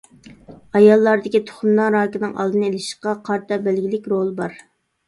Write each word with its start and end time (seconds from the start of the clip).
ئاياللاردىكى 0.79 1.41
تۇخۇمدان 1.51 1.99
راكىنىڭ 1.99 2.35
ئالدىنى 2.41 2.69
ئېلىشقا 2.73 3.15
قارىتا 3.31 3.63
بەلگىلىك 3.69 4.13
رولى 4.17 4.37
بار. 4.43 4.61